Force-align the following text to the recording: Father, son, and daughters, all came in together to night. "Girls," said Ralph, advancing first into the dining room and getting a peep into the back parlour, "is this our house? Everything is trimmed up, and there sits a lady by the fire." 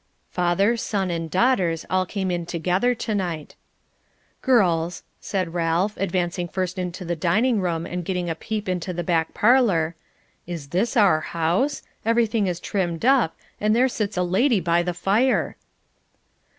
Father, 0.31 0.77
son, 0.77 1.11
and 1.11 1.29
daughters, 1.29 1.85
all 1.87 2.07
came 2.07 2.31
in 2.31 2.47
together 2.47 2.95
to 2.95 3.13
night. 3.13 3.53
"Girls," 4.41 5.03
said 5.19 5.53
Ralph, 5.53 5.95
advancing 5.95 6.47
first 6.47 6.79
into 6.79 7.05
the 7.05 7.15
dining 7.15 7.61
room 7.61 7.85
and 7.85 8.03
getting 8.03 8.27
a 8.27 8.33
peep 8.33 8.67
into 8.67 8.93
the 8.93 9.03
back 9.03 9.35
parlour, 9.35 9.95
"is 10.47 10.69
this 10.69 10.97
our 10.97 11.19
house? 11.21 11.83
Everything 12.03 12.47
is 12.47 12.59
trimmed 12.59 13.05
up, 13.05 13.35
and 13.59 13.75
there 13.75 13.87
sits 13.87 14.17
a 14.17 14.23
lady 14.23 14.59
by 14.59 14.81
the 14.81 14.95
fire." 14.95 15.55